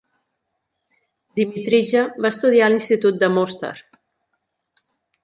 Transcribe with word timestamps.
Dimitrije 1.39 2.01
va 2.27 2.31
estudiar 2.33 2.69
a 2.71 2.71
l'institut 2.73 3.27
Mostar. 3.37 3.73